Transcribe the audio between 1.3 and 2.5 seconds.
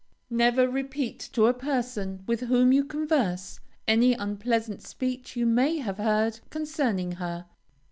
to a person with